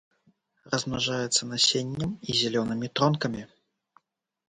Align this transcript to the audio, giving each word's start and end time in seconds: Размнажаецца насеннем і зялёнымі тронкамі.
Размнажаецца 0.73 1.41
насеннем 1.53 2.17
і 2.29 2.41
зялёнымі 2.43 2.87
тронкамі. 2.99 3.49